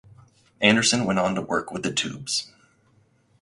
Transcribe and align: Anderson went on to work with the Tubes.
Anderson 0.61 1.05
went 1.05 1.19
on 1.19 1.35
to 1.35 1.43
work 1.43 1.71
with 1.71 1.83
the 1.83 1.93
Tubes. 1.93 2.51